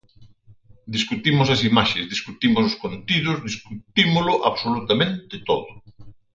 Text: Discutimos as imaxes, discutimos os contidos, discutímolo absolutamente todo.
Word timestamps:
Discutimos 0.95 1.47
as 1.55 1.61
imaxes, 1.69 2.09
discutimos 2.13 2.63
os 2.69 2.75
contidos, 2.83 3.43
discutímolo 3.49 4.33
absolutamente 4.49 5.35
todo. 5.49 5.69